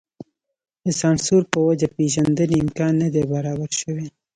[0.83, 4.07] د سانسور په وجه پېژندنې امکان نه دی برابر شوی.